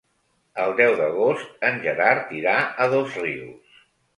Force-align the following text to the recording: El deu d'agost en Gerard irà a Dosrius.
El 0.63 0.71
deu 0.79 0.95
d'agost 1.01 1.67
en 1.71 1.77
Gerard 1.85 2.35
irà 2.41 2.57
a 2.65 2.89
Dosrius. 2.95 3.83